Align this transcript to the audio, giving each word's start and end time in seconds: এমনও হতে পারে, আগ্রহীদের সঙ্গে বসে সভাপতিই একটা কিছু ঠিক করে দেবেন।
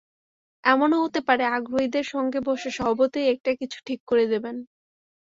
এমনও 0.63 0.97
হতে 1.03 1.19
পারে, 1.27 1.43
আগ্রহীদের 1.51 2.05
সঙ্গে 2.13 2.39
বসে 2.47 2.69
সভাপতিই 2.77 3.31
একটা 3.33 3.51
কিছু 3.59 3.77
ঠিক 3.87 3.99
করে 4.07 4.25
দেবেন। 4.27 4.55